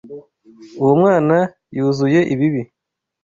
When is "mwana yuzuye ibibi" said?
1.01-2.61